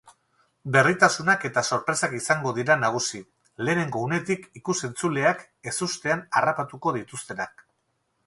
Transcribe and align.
Berritasunak 0.75 1.43
eta 1.49 1.63
sorpresak 1.75 2.15
izango 2.19 2.53
dira 2.59 2.77
nagusi, 2.83 3.21
lehenengo 3.67 4.01
unetik 4.05 4.49
ikus-entzuleak 4.61 5.43
ezustean 5.73 6.27
harrapatuko 6.41 6.95
dituztenak. 6.99 7.63